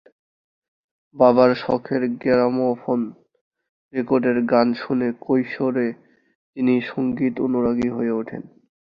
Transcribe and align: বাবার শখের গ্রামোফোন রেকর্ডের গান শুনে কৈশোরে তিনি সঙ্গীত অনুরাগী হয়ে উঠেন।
বাবার 1.15 1.51
শখের 1.55 2.01
গ্রামোফোন 2.21 3.01
রেকর্ডের 3.93 4.37
গান 4.43 4.67
শুনে 4.73 5.07
কৈশোরে 5.21 5.87
তিনি 6.57 6.73
সঙ্গীত 6.81 7.35
অনুরাগী 7.39 7.89
হয়ে 7.89 8.13
উঠেন। 8.13 8.41